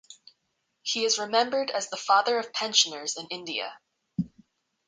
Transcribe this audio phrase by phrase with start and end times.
[0.81, 3.79] He is remembered as the father of pensioners in India.